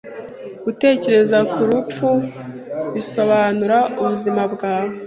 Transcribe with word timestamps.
Gutekereza 0.63 1.37
ku 1.51 1.59
rupfu 1.69 2.07
bisobanura 2.93 3.77
ubuzima 3.99 4.41
bwawe. 4.53 4.95